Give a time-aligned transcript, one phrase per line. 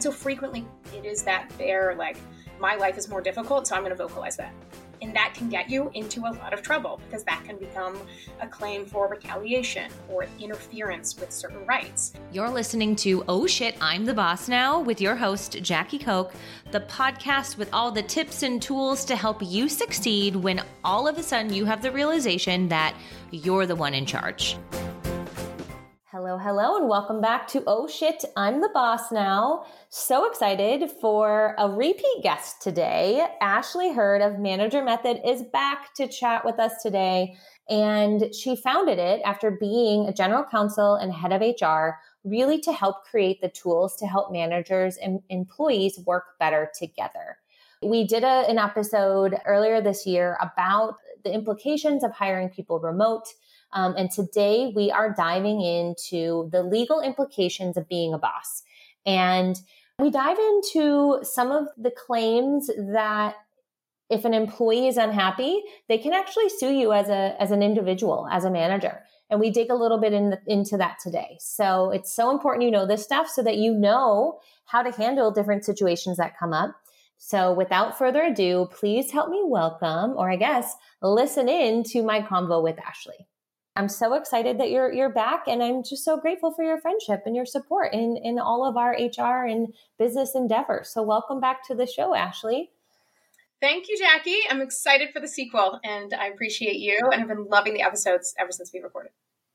[0.00, 0.64] But so frequently
[0.96, 2.16] it is that they're like,
[2.58, 4.54] my life is more difficult, so I'm going to vocalize that.
[5.02, 8.00] And that can get you into a lot of trouble because that can become
[8.40, 12.14] a claim for retaliation or interference with certain rights.
[12.32, 16.32] You're listening to Oh Shit, I'm the Boss Now with your host, Jackie Koch,
[16.70, 21.18] the podcast with all the tips and tools to help you succeed when all of
[21.18, 22.94] a sudden you have the realization that
[23.32, 24.56] you're the one in charge.
[26.22, 29.64] Hello, hello, and welcome back to Oh Shit, I'm the Boss Now.
[29.88, 33.26] So excited for a repeat guest today.
[33.40, 37.36] Ashley Herd of Manager Method is back to chat with us today.
[37.70, 42.72] And she founded it after being a general counsel and head of HR, really to
[42.74, 47.38] help create the tools to help managers and employees work better together.
[47.82, 53.26] We did a, an episode earlier this year about the implications of hiring people remote
[53.72, 58.62] um, and today we are diving into the legal implications of being a boss.
[59.06, 59.56] And
[59.98, 63.36] we dive into some of the claims that
[64.08, 68.26] if an employee is unhappy, they can actually sue you as a as an individual,
[68.30, 69.02] as a manager.
[69.30, 71.36] And we dig a little bit in the, into that today.
[71.38, 75.30] So it's so important you know this stuff so that you know how to handle
[75.30, 76.74] different situations that come up.
[77.18, 82.22] So without further ado, please help me welcome, or I guess listen in to my
[82.22, 83.28] convo with Ashley.
[83.76, 87.22] I'm so excited that you're you're back and I'm just so grateful for your friendship
[87.24, 90.90] and your support in in all of our HR and business endeavors.
[90.92, 92.70] So welcome back to the show, Ashley.
[93.60, 94.38] Thank you, Jackie.
[94.48, 98.34] I'm excited for the sequel and I appreciate you and I've been loving the episodes
[98.38, 99.12] ever since we recorded.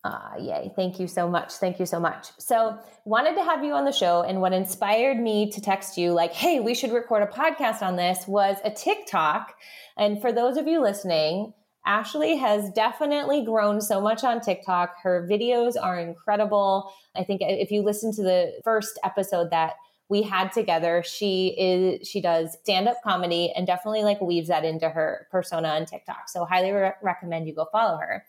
[0.07, 0.71] Ah, yay.
[0.75, 1.53] Thank you so much.
[1.53, 2.27] Thank you so much.
[2.37, 4.21] So, wanted to have you on the show.
[4.21, 7.95] And what inspired me to text you, like, hey, we should record a podcast on
[7.95, 9.55] this, was a TikTok.
[9.97, 11.53] And for those of you listening,
[11.85, 14.95] Ashley has definitely grown so much on TikTok.
[15.03, 16.91] Her videos are incredible.
[17.15, 19.73] I think if you listen to the first episode that
[20.09, 24.65] we had together, she is she does stand up comedy and definitely like weaves that
[24.65, 26.27] into her persona on TikTok.
[26.27, 28.23] So highly re- recommend you go follow her.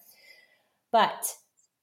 [0.93, 1.35] But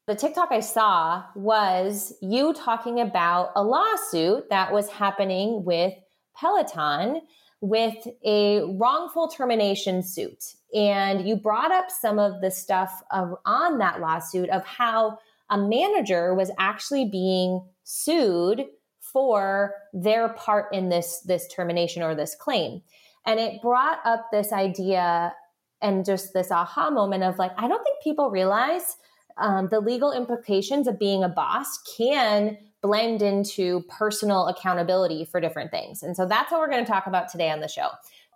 [0.08, 5.94] the TikTok I saw was you talking about a lawsuit that was happening with
[6.36, 7.22] Peloton
[7.62, 10.56] with a wrongful termination suit.
[10.74, 15.20] And you brought up some of the stuff of, on that lawsuit of how
[15.50, 18.66] a manager was actually being sued
[19.00, 22.82] for their part in this, this termination or this claim.
[23.26, 25.34] And it brought up this idea
[25.82, 28.98] and just this aha moment of like, I don't think people realize
[29.38, 35.72] um, the legal implications of being a boss can blend into personal accountability for different
[35.72, 36.04] things.
[36.04, 37.90] And so that's what we're going to talk about today on the show.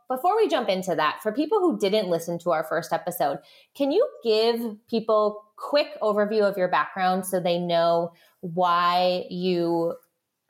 [0.10, 3.40] Before we jump into that, for people who didn't listen to our first episode,
[3.76, 9.96] can you give people quick overview of your background so they know why you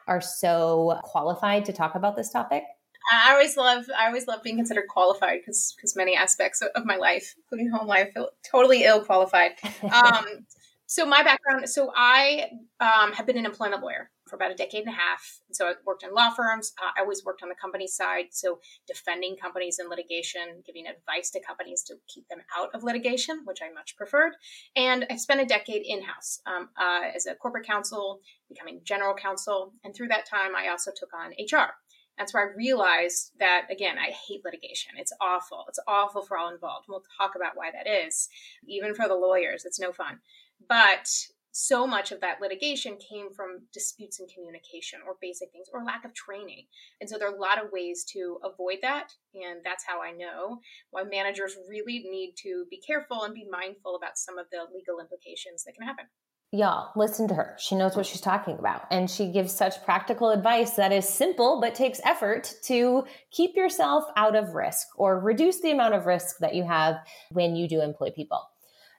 [0.07, 2.63] are so qualified to talk about this topic?
[3.11, 6.97] I always love I always love being considered qualified because because many aspects of, my
[6.97, 9.53] life, including home life, feel totally ill qualified.
[9.83, 10.45] Um,
[10.89, 12.45] so my background, so I
[12.79, 15.39] um, have been an employment lawyer for about a decade and a half.
[15.51, 16.73] So I worked in law firms.
[16.81, 21.29] Uh, I always worked on the company side, so defending companies in litigation, giving advice
[21.31, 24.33] to companies to keep them out of litigation, which I much preferred.
[24.75, 29.15] And I spent a decade in house um, uh, as a corporate counsel, becoming general
[29.15, 31.73] counsel, and through that time, I also took on HR.
[32.17, 34.93] That's where I realized that again, I hate litigation.
[34.97, 35.65] It's awful.
[35.67, 36.87] It's awful for all involved.
[36.89, 38.27] we'll talk about why that is.
[38.67, 40.19] Even for the lawyers, it's no fun.
[40.67, 41.07] But
[41.57, 46.05] so much of that litigation came from disputes in communication or basic things or lack
[46.05, 46.65] of training.
[47.01, 49.11] And so there are a lot of ways to avoid that.
[49.33, 50.59] And that's how I know
[50.91, 54.99] why managers really need to be careful and be mindful about some of the legal
[54.99, 56.05] implications that can happen.
[56.51, 57.55] Y'all, listen to her.
[57.57, 58.83] She knows what she's talking about.
[58.91, 64.03] And she gives such practical advice that is simple but takes effort to keep yourself
[64.15, 66.97] out of risk or reduce the amount of risk that you have
[67.31, 68.43] when you do employ people.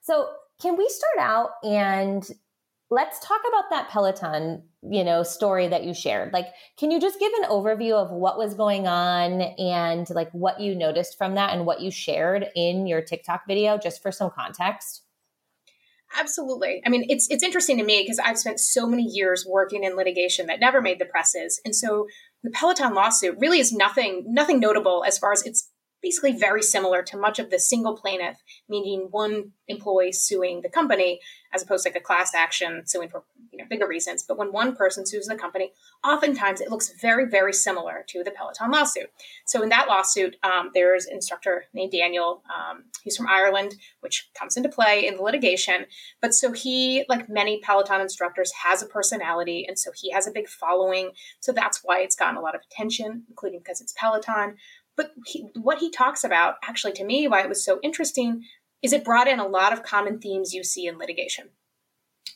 [0.02, 0.28] So,
[0.60, 2.28] can we start out and
[2.90, 6.32] let's talk about that Peloton, you know, story that you shared.
[6.32, 6.46] Like,
[6.78, 10.74] can you just give an overview of what was going on and like what you
[10.74, 15.02] noticed from that and what you shared in your TikTok video just for some context?
[16.18, 16.80] Absolutely.
[16.86, 19.94] I mean, it's it's interesting to me because I've spent so many years working in
[19.94, 21.60] litigation that never made the presses.
[21.66, 22.06] And so
[22.42, 25.70] the Peloton lawsuit really is nothing nothing notable as far as it's
[26.02, 31.20] basically very similar to much of the single plaintiff, meaning one employee suing the company,
[31.52, 34.22] as opposed to like a class action suing for you know bigger reasons.
[34.22, 35.72] But when one person sues the company,
[36.04, 39.10] oftentimes it looks very very similar to the Peloton lawsuit.
[39.46, 42.42] So in that lawsuit, um, there's an instructor named Daniel.
[42.54, 45.86] Um, he's from Ireland, which comes into play in the litigation.
[46.20, 50.30] But so he, like many Peloton instructors, has a personality, and so he has a
[50.30, 51.10] big following.
[51.40, 54.56] So that's why it's gotten a lot of attention, including because it's Peloton.
[54.98, 58.42] But he, what he talks about, actually, to me, why it was so interesting,
[58.82, 61.48] is it brought in a lot of common themes you see in litigation.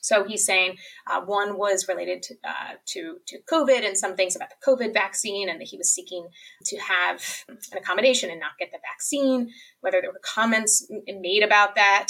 [0.00, 4.34] So he's saying uh, one was related to, uh, to, to COVID and some things
[4.34, 6.28] about the COVID vaccine, and that he was seeking
[6.64, 9.50] to have an accommodation and not get the vaccine.
[9.80, 12.08] Whether there were comments made about that,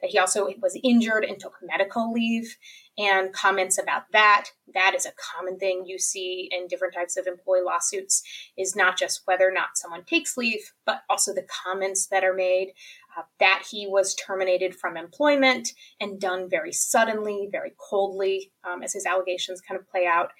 [0.00, 2.56] that he also was injured and took medical leave,
[2.98, 4.48] and comments about that.
[4.74, 8.22] That is a common thing you see in different types of employee lawsuits,
[8.56, 12.34] is not just whether or not someone takes leave, but also the comments that are
[12.34, 12.72] made.
[13.14, 18.94] Uh, that he was terminated from employment and done very suddenly, very coldly, um, as
[18.94, 20.30] his allegations kind of play out.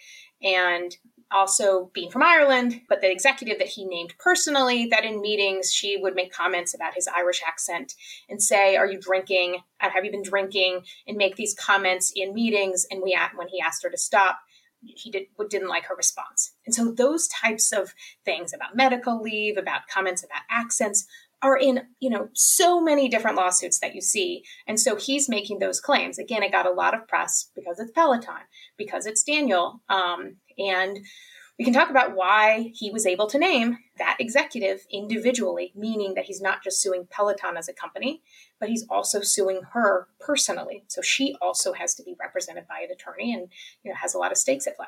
[0.43, 0.97] And
[1.33, 5.97] also being from Ireland, but the executive that he named personally, that in meetings she
[5.97, 7.95] would make comments about his Irish accent
[8.29, 9.63] and say, "Are you drinking?
[9.81, 12.87] Uh, have you been drinking?" and make these comments in meetings.
[12.91, 14.39] And we, when he asked her to stop,
[14.83, 16.55] he did, didn't like her response.
[16.67, 17.95] And so those types of
[18.25, 21.07] things about medical leave, about comments about accents,
[21.43, 25.59] are in you know so many different lawsuits that you see and so he's making
[25.59, 28.43] those claims again it got a lot of press because it's peloton
[28.77, 30.99] because it's daniel um, and
[31.59, 36.25] we can talk about why he was able to name that executive individually meaning that
[36.25, 38.23] he's not just suing peloton as a company
[38.59, 42.91] but he's also suing her personally so she also has to be represented by an
[42.91, 43.49] attorney and
[43.83, 44.87] you know has a lot of stakes at play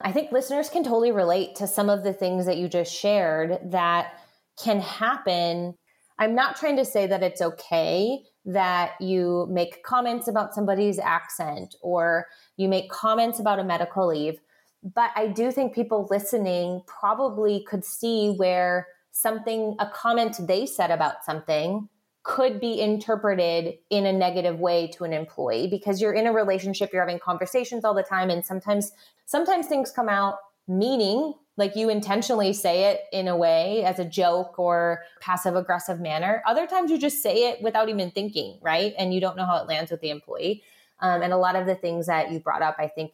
[0.00, 3.58] i think listeners can totally relate to some of the things that you just shared
[3.64, 4.14] that
[4.62, 5.74] can happen.
[6.18, 11.74] I'm not trying to say that it's okay that you make comments about somebody's accent
[11.80, 12.26] or
[12.56, 14.38] you make comments about a medical leave.
[14.84, 20.90] But I do think people listening probably could see where something, a comment they said
[20.90, 21.88] about something
[22.22, 26.90] could be interpreted in a negative way to an employee because you're in a relationship,
[26.92, 28.30] you're having conversations all the time.
[28.30, 28.92] And sometimes,
[29.26, 34.04] sometimes things come out meaning like you intentionally say it in a way as a
[34.04, 38.94] joke or passive aggressive manner other times you just say it without even thinking right
[38.98, 40.62] and you don't know how it lands with the employee
[41.00, 43.12] um, and a lot of the things that you brought up i think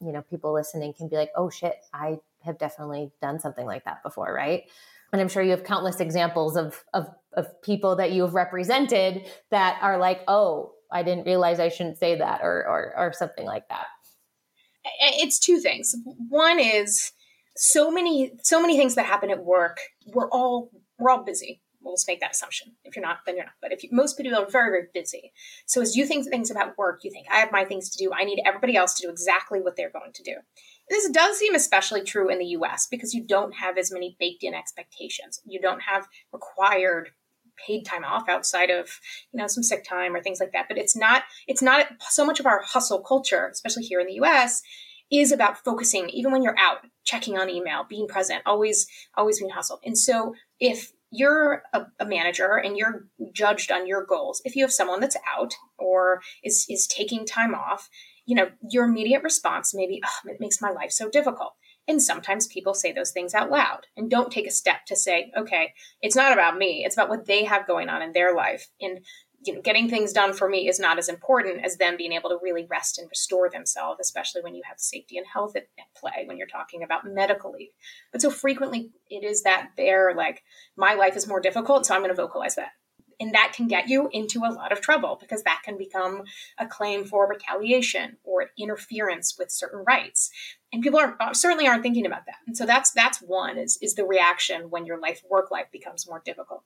[0.00, 3.84] you know people listening can be like oh shit i have definitely done something like
[3.84, 4.64] that before right?
[5.12, 9.26] And i'm sure you have countless examples of of, of people that you have represented
[9.50, 13.46] that are like oh i didn't realize i shouldn't say that or or, or something
[13.46, 13.86] like that.
[15.00, 15.94] It's two things.
[16.28, 17.12] One is
[17.56, 19.78] so many so many things that happen at work
[20.12, 22.72] we're all we're all busy we'll just make that assumption.
[22.84, 23.54] If you're not then you're not.
[23.60, 25.32] But if you, most people are very very busy.
[25.66, 28.12] So as you think things about work you think i have my things to do.
[28.12, 30.34] I need everybody else to do exactly what they're going to do.
[30.88, 34.42] This does seem especially true in the us because you don't have as many baked
[34.42, 35.40] in expectations.
[35.46, 37.10] You don't have required
[37.56, 38.88] paid time off outside of
[39.32, 40.66] you know some sick time or things like that.
[40.68, 44.14] But it's not it's not so much of our hustle culture especially here in the
[44.14, 44.62] us
[45.10, 49.50] is about focusing even when you're out checking on email being present always always being
[49.50, 49.80] hustled.
[49.84, 54.42] And so if you're a, a, manager and you're judged on your goals.
[54.44, 57.88] If you have someone that's out or is is taking time off
[58.26, 61.54] you know your immediate response maybe oh, it makes my life so difficult.
[61.86, 65.30] And sometimes people say those things out loud and don't take a step to say
[65.36, 65.72] okay
[66.02, 66.84] it's not about me.
[66.84, 68.68] It's about what they have going on in their life.
[68.80, 69.04] And
[69.46, 72.30] you know, getting things done for me is not as important as them being able
[72.30, 75.94] to really rest and restore themselves, especially when you have safety and health at, at
[75.96, 77.70] play when you're talking about medical leave.
[78.12, 80.42] But so frequently it is that they're like,
[80.76, 82.72] my life is more difficult, so I'm going to vocalize that.
[83.20, 86.24] And that can get you into a lot of trouble because that can become
[86.58, 90.30] a claim for retaliation or interference with certain rights.
[90.72, 92.38] And people are uh, certainly aren't thinking about that.
[92.46, 96.08] And so that's that's one is is the reaction when your life work life becomes
[96.08, 96.64] more difficult.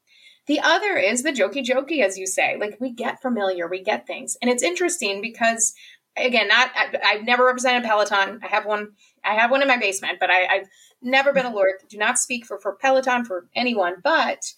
[0.48, 2.56] The other is the jokey jokey, as you say.
[2.58, 4.36] Like we get familiar, we get things.
[4.40, 5.74] And it's interesting because
[6.16, 8.40] again, not I, have never represented Peloton.
[8.42, 8.92] I have one
[9.24, 10.68] I have one in my basement, but I, I've
[11.02, 11.78] never been a lawyer.
[11.88, 14.54] Do not speak for, for Peloton for anyone, but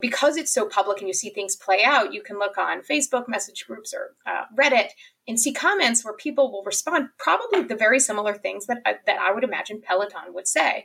[0.00, 3.28] because it's so public and you see things play out, you can look on Facebook
[3.28, 4.88] message groups or uh, Reddit
[5.26, 9.18] and see comments where people will respond probably the very similar things that I, that
[9.18, 10.84] I would imagine Peloton would say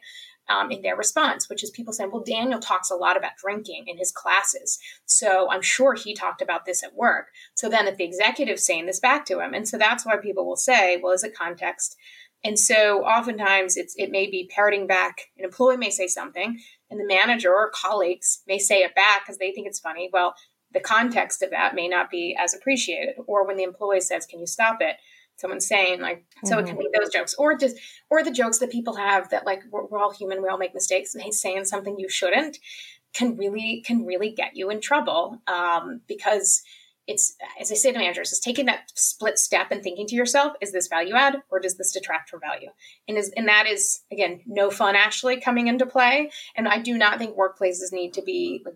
[0.49, 3.85] um, in their response, which is people saying, well, Daniel talks a lot about drinking
[3.87, 4.79] in his classes.
[5.05, 7.27] So I'm sure he talked about this at work.
[7.53, 10.47] So then if the executive's saying this back to him, and so that's why people
[10.47, 11.95] will say, well, is it context?
[12.43, 16.99] And so oftentimes it's, it may be parroting back, an employee may say something, and
[16.99, 20.09] the manager or colleagues may say it back because they think it's funny.
[20.11, 20.35] Well,
[20.71, 23.15] the context of that may not be as appreciated.
[23.27, 24.95] Or when the employee says, Can you stop it?
[25.39, 26.65] Someone's saying like, so mm-hmm.
[26.65, 27.77] it can be those jokes, or just,
[28.09, 30.73] or the jokes that people have that like we're, we're all human, we all make
[30.73, 32.59] mistakes, and he's saying something you shouldn't,
[33.13, 36.61] can really can really get you in trouble um, because
[37.07, 40.53] it's as I say to managers, is taking that split step and thinking to yourself,
[40.61, 42.69] is this value add or does this detract from value?
[43.07, 46.29] And is and that is again no fun actually coming into play.
[46.55, 48.75] And I do not think workplaces need to be like,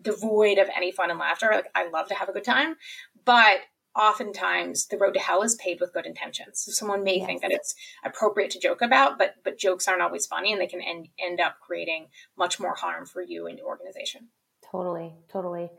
[0.00, 1.50] devoid of any fun and laughter.
[1.52, 2.76] Like I love to have a good time,
[3.24, 3.58] but
[3.96, 6.62] oftentimes the road to hell is paved with good intentions.
[6.64, 7.26] So someone may yes.
[7.26, 10.66] think that it's appropriate to joke about, but but jokes aren't always funny and they
[10.66, 12.06] can end end up creating
[12.36, 14.28] much more harm for you and your organization.
[14.70, 15.70] Totally, totally.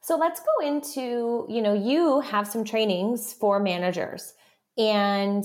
[0.00, 4.32] So let's go into, you know, you have some trainings for managers.
[4.76, 5.44] And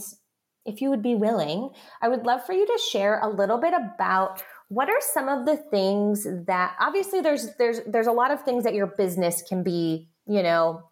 [0.65, 3.73] if you would be willing, I would love for you to share a little bit
[3.73, 8.43] about what are some of the things that obviously there's there's there's a lot of
[8.43, 10.83] things that your business can be, you know,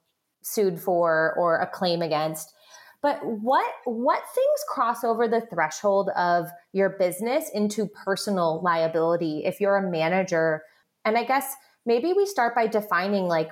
[0.41, 2.53] sued for or a claim against.
[3.01, 9.59] But what what things cross over the threshold of your business into personal liability if
[9.59, 10.61] you're a manager?
[11.03, 11.55] And I guess
[11.85, 13.49] maybe we start by defining like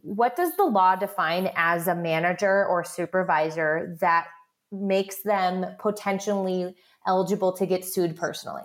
[0.00, 4.26] what does the law define as a manager or supervisor that
[4.70, 6.74] makes them potentially
[7.06, 8.64] eligible to get sued personally?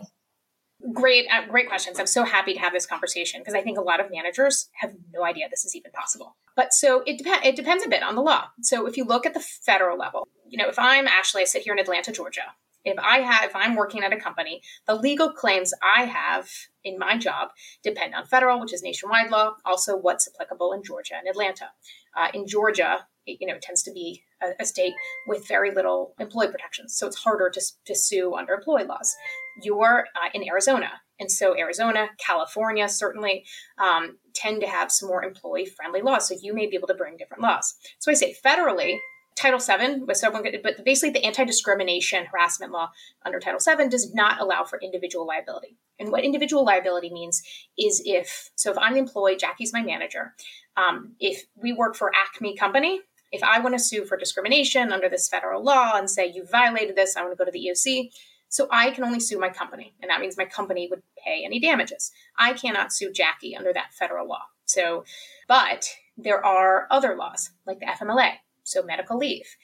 [0.93, 1.99] Great, uh, great questions.
[1.99, 4.93] I'm so happy to have this conversation because I think a lot of managers have
[5.13, 6.37] no idea this is even possible.
[6.55, 7.45] But so it depends.
[7.45, 8.45] It depends a bit on the law.
[8.61, 11.63] So if you look at the federal level, you know, if I'm Ashley, I sit
[11.63, 12.53] here in Atlanta, Georgia
[12.85, 16.49] if I have, if I'm working at a company, the legal claims I have
[16.83, 17.49] in my job
[17.83, 21.71] depend on federal, which is nationwide law, also what's applicable in Georgia and Atlanta.
[22.15, 24.93] Uh, in Georgia, it, you know, it tends to be a, a, state
[25.27, 29.15] with very little employee protections, so it's harder to, to sue under employee laws.
[29.63, 30.89] You're uh, in Arizona,
[31.19, 33.45] and so Arizona, California, certainly
[33.77, 37.17] um, tend to have some more employee-friendly laws, so you may be able to bring
[37.17, 37.75] different laws.
[37.99, 38.99] So I say federally,
[39.39, 42.91] Title VII someone, but basically the anti-discrimination harassment law
[43.25, 45.77] under Title VII does not allow for individual liability.
[45.97, 47.41] And what individual liability means
[47.77, 50.33] is if, so if I'm the employee, Jackie's my manager,
[50.75, 53.01] um, if we work for Acme Company,
[53.31, 56.95] if I want to sue for discrimination under this federal law and say you violated
[56.95, 58.09] this, I want to go to the EOC.
[58.49, 61.59] So I can only sue my company, and that means my company would pay any
[61.59, 62.11] damages.
[62.37, 64.41] I cannot sue Jackie under that federal law.
[64.65, 65.05] So,
[65.47, 68.33] but there are other laws like the FMLA
[68.69, 69.55] so medical leave,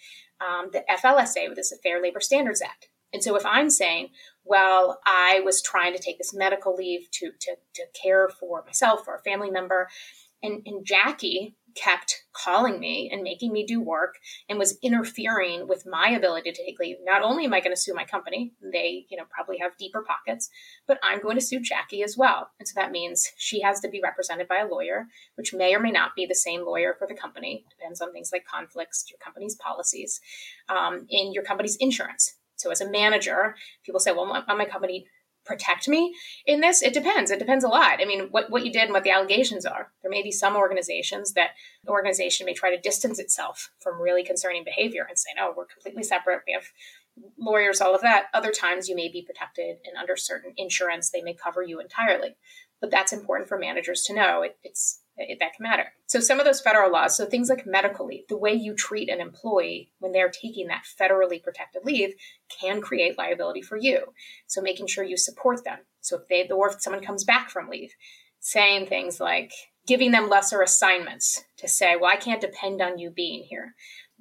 [0.42, 2.89] um, the FLSA, which is the Fair Labor Standards Act.
[3.13, 4.10] And so if I'm saying,
[4.44, 9.08] well, I was trying to take this medical leave to, to, to care for myself
[9.08, 9.88] or a family member,
[10.44, 14.15] and, and Jackie kept calling me and making me do work
[14.50, 16.98] and was interfering with my ability to take leave.
[17.03, 20.03] Not only am I going to sue my company, they, you know, probably have deeper
[20.03, 20.50] pockets,
[20.88, 22.50] but I'm going to sue Jackie as well.
[22.60, 25.79] And so that means she has to be represented by a lawyer, which may or
[25.79, 27.65] may not be the same lawyer for the company.
[27.70, 30.22] Depends on things like conflicts, your company's policies,
[30.70, 32.36] um, in your company's insurance.
[32.55, 33.55] So as a manager,
[33.86, 35.08] people say, well, my, my company
[35.46, 36.82] protect me in this?
[36.82, 37.32] It depends.
[37.32, 38.00] It depends a lot.
[38.02, 39.92] I mean, what, what you did and what the allegations are.
[40.02, 41.52] There may be some organizations that
[41.84, 45.66] the organization may try to distance itself from really concerning behavior and say, no, we're
[45.66, 46.42] completely separate.
[46.48, 46.66] We have
[47.38, 48.25] lawyers, all of that.
[48.34, 52.36] Other times you may be protected and under certain insurance, they may cover you entirely.
[52.82, 54.42] But that's important for managers to know.
[54.42, 55.93] It, it's it, that can matter.
[56.07, 59.10] So some of those federal laws, so things like medical leave, the way you treat
[59.10, 62.13] an employee when they're taking that federally protected leave
[62.60, 64.13] can create liability for you.
[64.48, 65.79] So making sure you support them.
[66.01, 67.93] So if they, or if someone comes back from leave,
[68.39, 69.51] saying things like
[69.88, 73.75] giving them lesser assignments to say, well, I can't depend on you being here.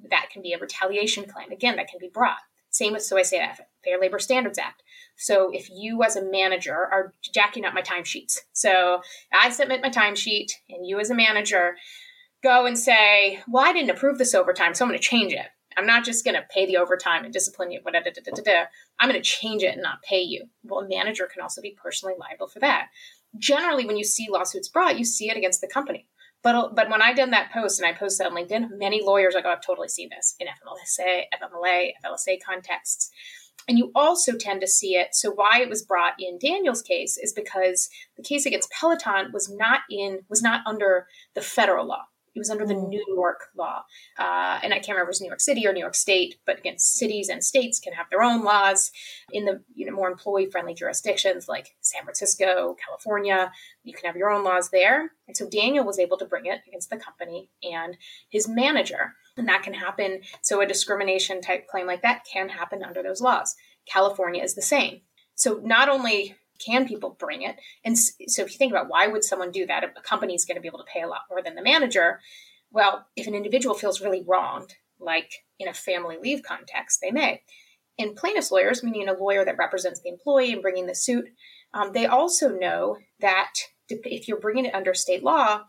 [0.09, 1.51] That can be a retaliation claim.
[1.51, 2.39] Again, that can be brought.
[2.69, 4.83] Same with, so I say that Fair Labor Standards Act.
[5.17, 9.01] So if you as a manager are jacking up my timesheets, so
[9.33, 11.75] I submit my timesheet and you as a manager
[12.43, 15.47] go and say, well, I didn't approve this overtime, so I'm going to change it.
[15.77, 17.81] I'm not just going to pay the overtime and discipline you.
[17.85, 20.45] I'm going to change it and not pay you.
[20.63, 22.87] Well, a manager can also be personally liable for that.
[23.37, 26.07] Generally, when you see lawsuits brought, you see it against the company.
[26.43, 29.39] But, but when I did that post and I posted on LinkedIn, many lawyers are
[29.39, 33.09] like, oh, I've totally seen this in FMLSA, FMLA, FLSA contexts.
[33.67, 35.15] And you also tend to see it.
[35.15, 39.49] So why it was brought in Daniel's case is because the case against Peloton was
[39.49, 42.03] not in was not under the federal law.
[42.35, 42.89] It was under the mm.
[42.89, 43.83] New York law.
[44.19, 46.35] Uh, and I can't remember if it was New York City or New York State,
[46.45, 48.91] but again, cities and states can have their own laws
[49.31, 53.51] in the you know more employee friendly jurisdictions like San Francisco, California.
[53.83, 55.11] You can have your own laws there.
[55.27, 57.97] And so Daniel was able to bring it against the company and
[58.29, 59.13] his manager.
[59.37, 60.21] And that can happen.
[60.41, 63.55] So a discrimination type claim like that can happen under those laws.
[63.85, 65.01] California is the same.
[65.35, 67.57] So not only Can people bring it?
[67.83, 70.55] And so if you think about why would someone do that, a company is going
[70.55, 72.21] to be able to pay a lot more than the manager.
[72.71, 77.41] Well, if an individual feels really wronged, like in a family leave context, they may.
[77.97, 81.25] And plaintiff's lawyers, meaning a lawyer that represents the employee and bringing the suit,
[81.73, 83.53] um, they also know that
[83.87, 85.63] if you're bringing it under state law,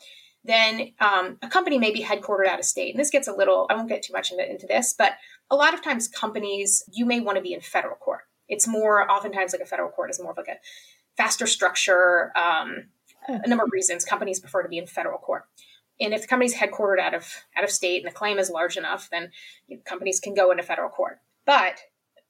[0.47, 2.95] then um, a company may be headquartered out of state.
[2.95, 5.13] And this gets a little, I won't get too much into, into this, but
[5.51, 8.23] a lot of times companies, you may want to be in federal court.
[8.49, 10.59] It's more, oftentimes, like a federal court is more of like a
[11.17, 12.33] faster structure.
[12.37, 12.87] Um,
[13.29, 15.45] a number of reasons companies prefer to be in federal court.
[16.01, 18.77] And if the company's headquartered out of out of state and the claim is large
[18.77, 19.31] enough, then
[19.67, 21.19] you know, companies can go into federal court.
[21.45, 21.81] But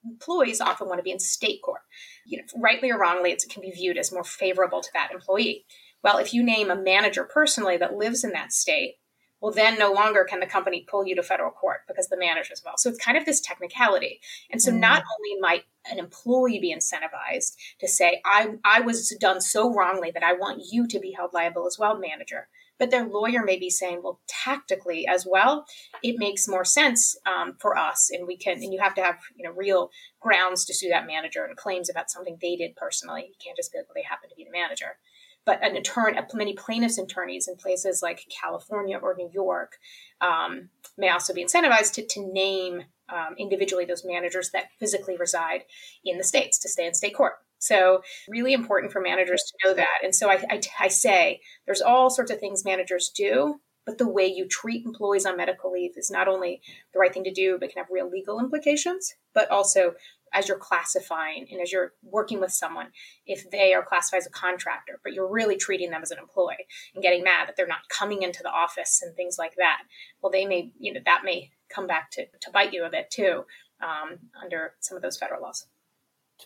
[0.04, 1.80] employees often want to be in state court.
[2.24, 5.66] You know, rightly or wrongly, it can be viewed as more favorable to that employee.
[6.06, 8.94] Well, if you name a manager personally that lives in that state,
[9.40, 12.52] well, then no longer can the company pull you to federal court because the manager
[12.52, 12.76] as well.
[12.76, 14.20] So it's kind of this technicality.
[14.48, 14.78] And so mm.
[14.78, 20.12] not only might an employee be incentivized to say, I, I was done so wrongly
[20.12, 22.46] that I want you to be held liable as well, manager,
[22.78, 25.66] but their lawyer may be saying, well, tactically as well,
[26.04, 28.62] it makes more sense um, for us, and we can.
[28.62, 31.88] And you have to have you know real grounds to sue that manager and claims
[31.88, 33.22] about something they did personally.
[33.28, 34.98] You can't just be like, well, they happen to be the manager.
[35.46, 39.78] But an attorney, many plaintiffs' attorneys in places like California or New York
[40.20, 45.62] um, may also be incentivized to, to name um, individually those managers that physically reside
[46.04, 47.34] in the states to stay in state court.
[47.58, 50.00] So, really important for managers to know that.
[50.04, 54.08] And so, I, I, I, say there's all sorts of things managers do, but the
[54.08, 56.60] way you treat employees on medical leave is not only
[56.92, 59.94] the right thing to do, but can have real legal implications, but also
[60.34, 62.88] as you're classifying and as you're working with someone,
[63.26, 66.66] if they are classified as a contractor, but you're really treating them as an employee
[66.94, 69.78] and getting mad that they're not coming into the office and things like that,
[70.20, 73.10] well, they may, you know, that may come back to, to bite you a bit
[73.10, 73.44] too
[73.80, 75.66] um, under some of those federal laws.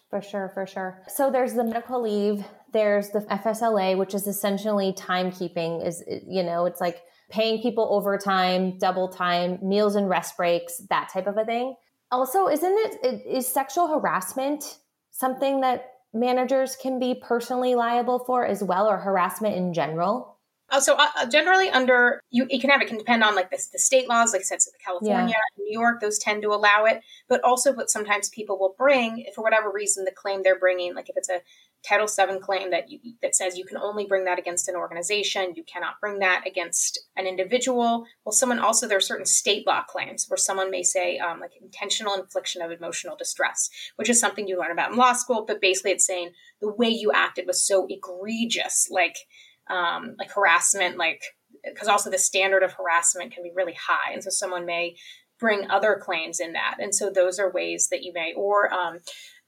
[0.09, 1.03] For sure, for sure.
[1.09, 6.67] So there's the medical leave, there's the FSLA, which is essentially timekeeping, is, you know,
[6.67, 11.45] it's like paying people overtime, double time, meals and rest breaks, that type of a
[11.45, 11.75] thing.
[12.11, 14.79] Also, isn't it is sexual harassment
[15.13, 20.37] something that managers can be personally liable for as well, or harassment in general?
[20.71, 23.61] Uh, so uh, generally under you, you can have it can depend on like the,
[23.73, 25.65] the state laws like i said california yeah.
[25.65, 29.43] new york those tend to allow it but also what sometimes people will bring for
[29.43, 31.41] whatever reason the claim they're bringing like if it's a
[31.83, 35.55] title VII claim that you, that says you can only bring that against an organization
[35.57, 39.83] you cannot bring that against an individual well someone also there are certain state law
[39.83, 44.47] claims where someone may say um, like intentional infliction of emotional distress which is something
[44.47, 46.31] you learn about in law school but basically it's saying
[46.61, 49.17] the way you acted was so egregious like
[49.71, 51.23] um, like harassment, like
[51.65, 54.97] because also the standard of harassment can be really high, and so someone may
[55.39, 58.99] bring other claims in that, and so those are ways that you may, or um,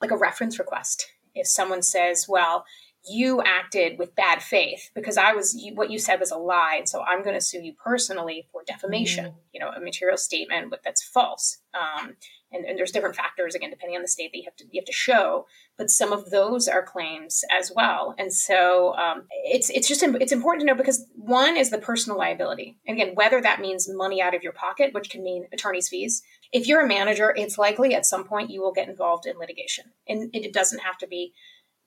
[0.00, 1.12] like a reference request.
[1.35, 2.64] If someone says, "Well,"
[3.08, 6.88] you acted with bad faith because I was what you said was a lie, and
[6.88, 9.26] so I'm going to sue you personally for defamation.
[9.26, 9.38] Mm-hmm.
[9.52, 11.58] You know, a material statement that's false.
[11.74, 12.14] Um,
[12.52, 14.80] and, and, there's different factors again depending on the state that you have to you
[14.80, 15.46] have to show
[15.78, 18.14] but some of those are claims as well.
[18.18, 22.18] And so um, it's it's just it's important to know because one is the personal
[22.18, 22.78] liability.
[22.86, 26.22] And again whether that means money out of your pocket which can mean attorney's fees
[26.52, 29.86] if you're a manager it's likely at some point you will get involved in litigation.
[30.06, 31.32] And it doesn't have to be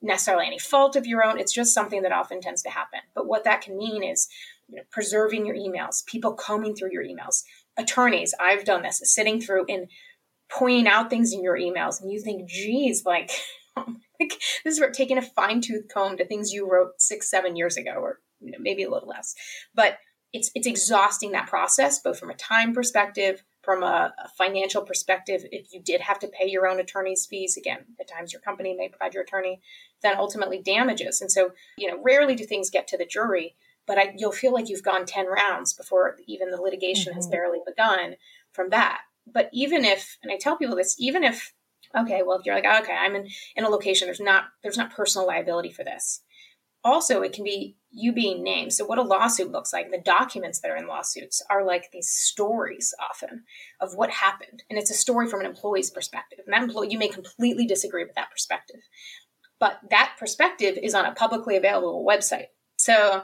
[0.02, 1.38] necessarily any fault of your own.
[1.38, 3.00] It's just something that often tends to happen.
[3.14, 4.28] But what that can mean is
[4.68, 7.44] you know, preserving your emails people combing through your emails.
[7.78, 9.86] Attorneys i've done this sitting through and
[10.48, 13.30] pointing out things in your emails and you think, geez, like,
[13.76, 17.76] like this is taking a fine tooth comb to things you wrote six, seven years
[17.76, 19.34] ago, or you know, maybe a little less.
[19.74, 19.98] But
[20.32, 25.44] it's it's exhausting that process, both from a time perspective, from a, a, financial perspective.
[25.50, 28.74] If you did have to pay your own attorney's fees, again, at times your company
[28.76, 29.60] may provide your attorney,
[30.02, 31.20] then ultimately damages.
[31.20, 33.54] And so, you know, rarely do things get to the jury,
[33.86, 37.18] but I, you'll feel like you've gone ten rounds before even the litigation mm-hmm.
[37.18, 38.16] has barely begun
[38.52, 39.02] from that
[39.32, 41.52] but even if and i tell people this even if
[41.96, 44.94] okay well if you're like okay i'm in in a location there's not there's not
[44.94, 46.22] personal liability for this.
[46.84, 48.72] Also it can be you being named.
[48.72, 52.08] So what a lawsuit looks like the documents that are in lawsuits are like these
[52.08, 53.42] stories often
[53.80, 54.62] of what happened.
[54.70, 56.40] And it's a story from an employee's perspective.
[56.46, 58.80] And that employee you may completely disagree with that perspective.
[59.58, 62.48] But that perspective is on a publicly available website.
[62.76, 63.22] So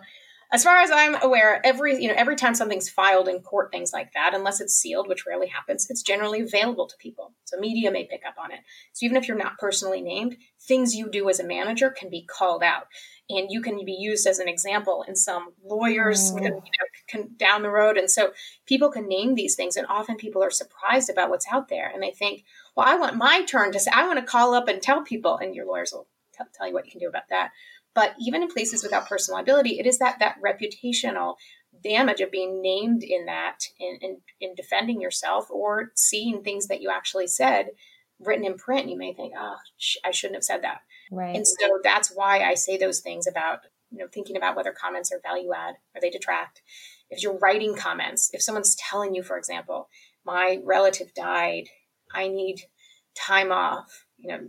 [0.52, 3.92] as far as I'm aware, every you know every time something's filed in court, things
[3.92, 7.32] like that, unless it's sealed, which rarely happens, it's generally available to people.
[7.44, 8.60] So media may pick up on it.
[8.92, 12.24] So even if you're not personally named, things you do as a manager can be
[12.24, 12.86] called out,
[13.30, 16.42] and you can be used as an example in some lawyers mm.
[16.42, 16.62] you know,
[17.08, 17.96] can, down the road.
[17.96, 18.32] And so
[18.66, 22.02] people can name these things, and often people are surprised about what's out there, and
[22.02, 22.44] they think,
[22.76, 25.38] "Well, I want my turn to say I want to call up and tell people,"
[25.38, 27.52] and your lawyers will tell, tell you what you can do about that.
[27.94, 31.36] But even in places without personal liability, it is that that reputational
[31.82, 36.80] damage of being named in that in, in, in defending yourself or seeing things that
[36.80, 37.70] you actually said
[38.20, 38.88] written in print.
[38.88, 40.80] You may think, oh, sh- I shouldn't have said that.
[41.10, 41.34] Right.
[41.36, 45.12] And so that's why I say those things about you know thinking about whether comments
[45.12, 46.62] are value add or they detract.
[47.10, 49.88] If you're writing comments, if someone's telling you, for example,
[50.24, 51.68] my relative died,
[52.14, 52.62] I need
[53.14, 54.40] time off, you know,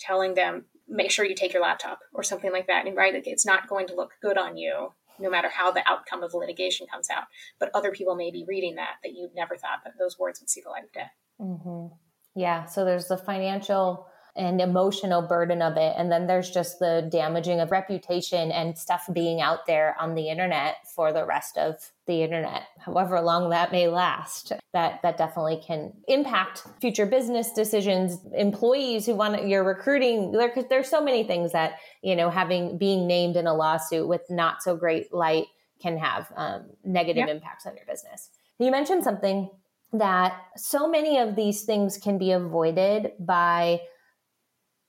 [0.00, 3.46] telling them make sure you take your laptop or something like that and right it's
[3.46, 6.86] not going to look good on you no matter how the outcome of the litigation
[6.86, 7.24] comes out
[7.58, 10.50] but other people may be reading that that you never thought that those words would
[10.50, 11.06] see the light of day
[11.40, 11.94] mm-hmm.
[12.34, 15.94] yeah so there's the financial and emotional burden of it.
[15.96, 20.28] And then there's just the damaging of reputation and stuff being out there on the
[20.28, 24.52] internet for the rest of the internet, however long that may last.
[24.72, 30.32] That that definitely can impact future business decisions, employees who want to your recruiting.
[30.32, 34.22] There, there's so many things that you know having being named in a lawsuit with
[34.30, 35.46] not so great light
[35.80, 37.28] can have um, negative yep.
[37.28, 38.30] impacts on your business.
[38.58, 39.50] You mentioned something
[39.92, 43.80] that so many of these things can be avoided by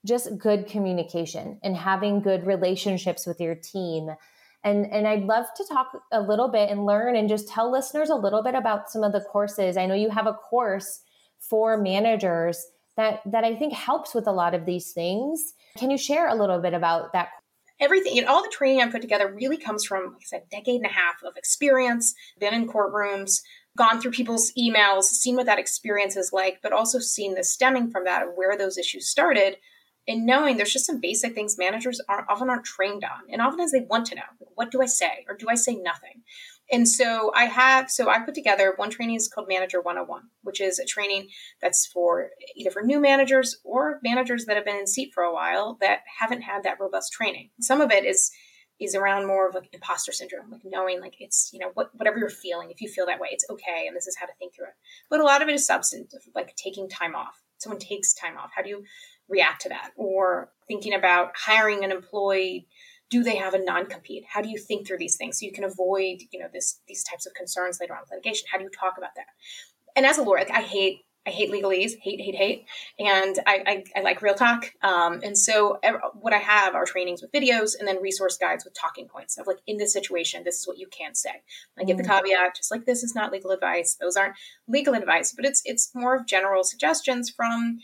[0.06, 4.08] just good communication and having good relationships with your team.
[4.64, 8.10] And, and I'd love to talk a little bit and learn and just tell listeners
[8.10, 9.76] a little bit about some of the courses.
[9.76, 11.00] I know you have a course
[11.38, 12.64] for managers
[12.96, 15.54] that, that I think helps with a lot of these things.
[15.76, 17.28] Can you share a little bit about that?
[17.80, 20.42] Everything, you know, all the training I've put together really comes from, like I said,
[20.46, 23.40] a decade and a half of experience, been in courtrooms,
[23.76, 27.92] gone through people's emails, seen what that experience is like, but also seen the stemming
[27.92, 29.58] from that of where those issues started
[30.08, 33.60] and knowing there's just some basic things managers are often aren't trained on and often
[33.60, 34.22] as they want to know
[34.54, 36.22] what do i say or do i say nothing
[36.72, 40.60] and so i have so i put together one training is called manager 101 which
[40.60, 41.28] is a training
[41.60, 45.32] that's for either for new managers or managers that have been in seat for a
[45.32, 48.30] while that haven't had that robust training some of it is
[48.80, 52.18] is around more of like imposter syndrome, like knowing like it's, you know, what, whatever
[52.18, 53.86] you're feeling, if you feel that way, it's okay.
[53.86, 54.74] And this is how to think through it.
[55.10, 57.42] But a lot of it is substantive, like taking time off.
[57.58, 58.50] Someone takes time off.
[58.54, 58.84] How do you
[59.28, 59.90] react to that?
[59.96, 62.66] Or thinking about hiring an employee
[63.10, 64.24] do they have a non-compete?
[64.28, 67.02] How do you think through these things so you can avoid you know this these
[67.02, 68.46] types of concerns later on litigation?
[68.50, 69.26] How do you talk about that?
[69.96, 72.64] And as a lawyer i hate I hate legalese, hate, hate, hate,
[72.98, 74.72] and I, I, I like real talk.
[74.82, 75.78] Um, and so
[76.14, 79.46] what I have are trainings with videos and then resource guides with talking points of
[79.46, 81.42] like in this situation, this is what you can say.
[81.78, 82.06] I give the mm.
[82.06, 84.36] caveat, just like this is not legal advice; those aren't
[84.66, 87.78] legal advice, but it's it's more of general suggestions from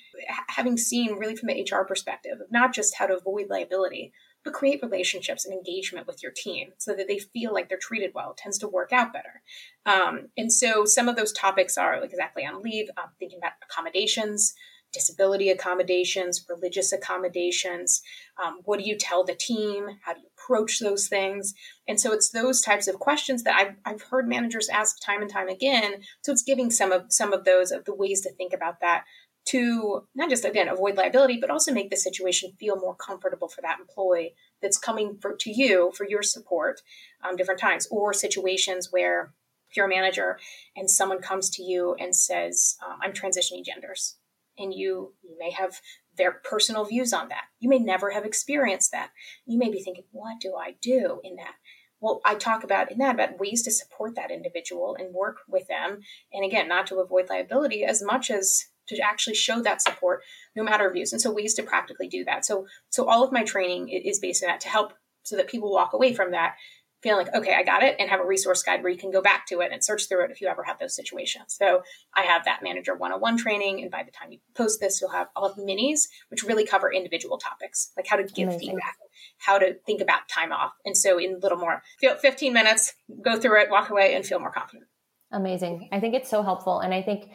[0.48, 4.12] having seen really from the HR perspective of not just how to avoid liability,
[4.44, 8.12] but create relationships and engagement with your team so that they feel like they're treated
[8.14, 8.32] well.
[8.32, 9.42] It tends to work out better.
[9.86, 14.54] Um, and so some of those topics are exactly on leave, um, thinking about accommodations,
[14.94, 18.00] disability accommodations, religious accommodations.
[18.42, 19.88] Um, what do you tell the team?
[20.02, 21.52] How do you approach those things?
[21.88, 25.30] And so it's those types of questions that I've, I've heard managers ask time and
[25.30, 26.02] time again.
[26.22, 29.04] So it's giving some of some of those of the ways to think about that
[29.46, 33.60] to not just again avoid liability but also make the situation feel more comfortable for
[33.62, 36.80] that employee that's coming for, to you for your support
[37.22, 39.32] um, different times or situations where
[39.76, 40.38] you're a manager
[40.76, 44.16] and someone comes to you and says um, i'm transitioning genders
[44.58, 45.80] and you you may have
[46.16, 47.44] their personal views on that.
[47.60, 49.10] You may never have experienced that.
[49.46, 51.54] You may be thinking what do i do in that?
[52.00, 55.66] Well i talk about in that about ways to support that individual and work with
[55.68, 56.00] them
[56.32, 60.22] and again not to avoid liability as much as to actually show that support
[60.56, 61.12] no matter views.
[61.12, 62.44] And so ways to practically do that.
[62.44, 64.92] So so all of my training is based on that to help
[65.22, 66.56] so that people walk away from that
[67.04, 69.20] feeling like okay i got it and have a resource guide where you can go
[69.20, 71.54] back to it and search through it if you ever have those situations.
[71.58, 71.82] So
[72.14, 75.28] i have that manager 101 training and by the time you post this you'll have
[75.36, 78.70] all of the minis which really cover individual topics like how to give Amazing.
[78.70, 78.96] feedback
[79.38, 80.72] how to think about time off.
[80.84, 84.40] And so in a little more 15 minutes go through it walk away and feel
[84.40, 84.86] more confident.
[85.30, 85.88] Amazing.
[85.92, 86.80] I think it's so helpful.
[86.80, 87.28] And i think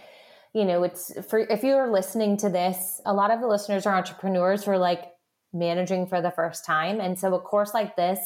[0.54, 3.96] you know, it's for if you're listening to this, a lot of the listeners are
[3.96, 5.12] entrepreneurs who are like
[5.54, 7.00] managing for the first time.
[7.00, 8.20] And so a course like this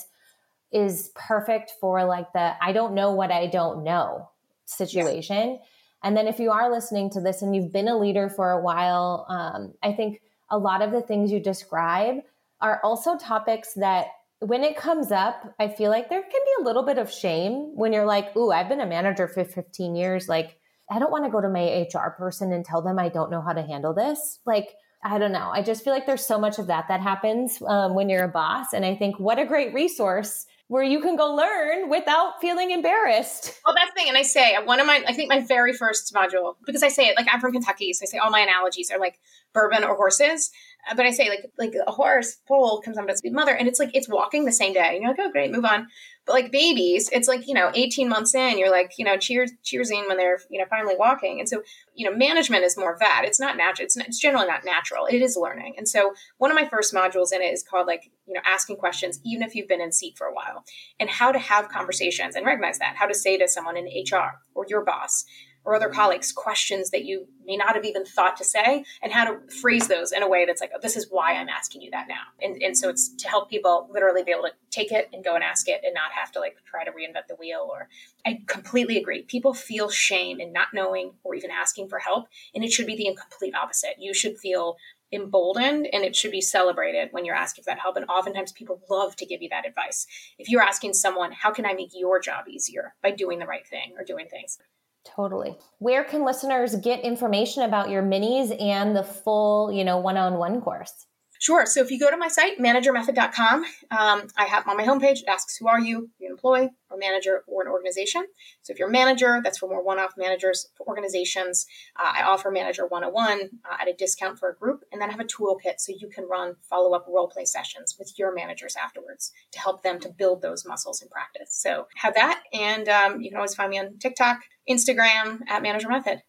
[0.71, 4.29] is perfect for like the I don't know what I don't know
[4.65, 5.51] situation.
[5.51, 5.57] Yeah.
[6.03, 8.61] And then if you are listening to this and you've been a leader for a
[8.61, 12.17] while, um, I think a lot of the things you describe
[12.59, 14.07] are also topics that
[14.39, 17.75] when it comes up, I feel like there can be a little bit of shame
[17.75, 20.27] when you're like, ooh, I've been a manager for 15 years.
[20.27, 20.57] Like,
[20.89, 23.41] I don't want to go to my HR person and tell them I don't know
[23.41, 24.39] how to handle this.
[24.45, 25.49] Like, I don't know.
[25.51, 28.29] I just feel like there's so much of that that happens um, when you're a
[28.29, 28.73] boss.
[28.73, 33.59] And I think what a great resource where you can go learn without feeling embarrassed.
[33.65, 34.09] Well, that's the thing.
[34.09, 37.07] And I say one of my, I think my very first module, because I say
[37.07, 39.19] it like I'm from Kentucky, so I say all my analogies are like
[39.53, 40.51] bourbon or horses.
[40.95, 43.79] but I say like like a horse foal comes up of its mother, and it's
[43.79, 44.95] like it's walking the same day.
[44.95, 45.87] And you're like, oh great, move on.
[46.25, 49.51] But like babies, it's like you know, 18 months in, you're like you know, cheers
[49.63, 51.39] cheersing when they're you know finally walking.
[51.39, 51.63] And so
[51.95, 53.23] you know, management is more of that.
[53.25, 53.85] It's not natural.
[53.85, 55.05] It's, it's generally not natural.
[55.05, 55.75] It is learning.
[55.77, 58.77] And so one of my first modules in it is called like you know, asking
[58.77, 60.63] questions even if you've been in seat for a while,
[60.99, 62.95] and how to have conversations and recognize that.
[62.95, 65.25] How to say to someone in HR or your boss
[65.65, 69.25] or other colleagues questions that you may not have even thought to say and how
[69.25, 71.91] to phrase those in a way that's like oh, this is why i'm asking you
[71.91, 75.09] that now and, and so it's to help people literally be able to take it
[75.13, 77.67] and go and ask it and not have to like try to reinvent the wheel
[77.71, 77.87] or
[78.25, 82.63] i completely agree people feel shame in not knowing or even asking for help and
[82.63, 84.77] it should be the complete opposite you should feel
[85.13, 87.95] emboldened and it should be celebrated when you're asking for that help.
[87.95, 90.07] And oftentimes people love to give you that advice.
[90.39, 93.65] If you're asking someone, how can I make your job easier by doing the right
[93.65, 94.57] thing or doing things?
[95.05, 95.57] Totally.
[95.79, 101.05] Where can listeners get information about your minis and the full, you know, one-on-one course?
[101.43, 101.65] Sure.
[101.65, 105.27] So if you go to my site, managermethod.com, um, I have on my homepage, it
[105.27, 108.23] asks who are you, an employee or manager or an organization.
[108.61, 110.69] So if you're a manager, that's for more one-off managers.
[110.77, 111.65] For organizations,
[111.99, 115.11] uh, I offer Manager 101 uh, at a discount for a group, and then I
[115.11, 119.33] have a toolkit so you can run follow-up role play sessions with your managers afterwards
[119.51, 121.49] to help them to build those muscles in practice.
[121.49, 125.89] So have that, and um, you can always find me on TikTok, Instagram at Manager
[125.89, 126.21] Method.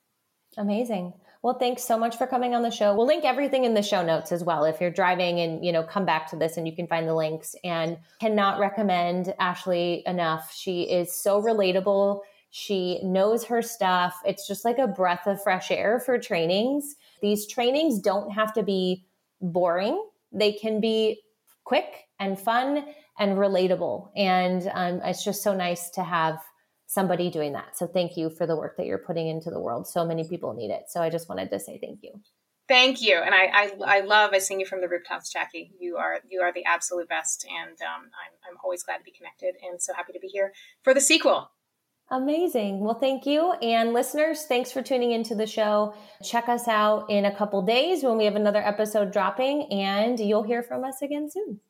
[0.57, 1.13] Amazing.
[1.45, 2.95] Well, thanks so much for coming on the show.
[2.95, 4.65] We'll link everything in the show notes as well.
[4.65, 7.15] If you're driving and, you know, come back to this and you can find the
[7.15, 10.55] links and cannot recommend Ashley enough.
[10.57, 12.21] She is so relatable.
[12.49, 14.19] She knows her stuff.
[14.25, 16.97] It's just like a breath of fresh air for trainings.
[17.21, 19.05] These trainings don't have to be
[19.43, 20.03] boring.
[20.33, 21.21] They can be
[21.65, 22.87] quick and fun
[23.19, 24.09] and relatable.
[24.17, 26.39] And um, it's just so nice to have
[26.95, 27.77] somebody doing that.
[27.77, 29.87] So thank you for the work that you're putting into the world.
[29.87, 30.85] So many people need it.
[30.89, 32.13] So I just wanted to say thank you.
[32.67, 35.73] Thank you, and I, I, I love I sing you from the rooftops, Jackie.
[35.79, 39.11] You are you are the absolute best, and um, I'm I'm always glad to be
[39.11, 40.51] connected, and so happy to be here
[40.83, 41.51] for the sequel.
[42.11, 42.81] Amazing.
[42.81, 43.53] Well, thank you.
[43.61, 45.95] And listeners, thanks for tuning into the show.
[46.23, 50.43] Check us out in a couple days when we have another episode dropping, and you'll
[50.43, 51.61] hear from us again soon.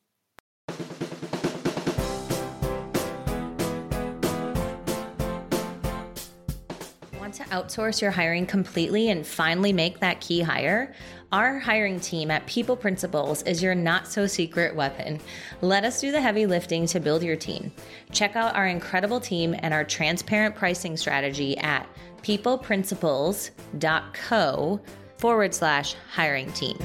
[7.35, 10.93] To outsource your hiring completely and finally make that key hire?
[11.31, 15.19] Our hiring team at People Principles is your not so secret weapon.
[15.61, 17.71] Let us do the heavy lifting to build your team.
[18.11, 21.87] Check out our incredible team and our transparent pricing strategy at
[22.21, 24.81] peopleprinciples.co
[25.17, 26.77] forward slash hiring team.